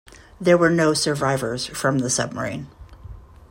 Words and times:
There 0.39 0.57
were 0.57 0.71
no 0.71 0.95
survivors 0.95 1.67
from 1.67 1.99
the 1.99 2.09
submarine. 2.09 2.65